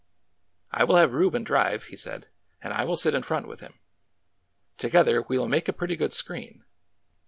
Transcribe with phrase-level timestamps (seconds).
[0.71, 2.27] "I will have Reuben drive,'^ he said,
[2.59, 3.79] and I will sit in front with him.
[4.79, 6.65] Together, we will make a pretty good screen.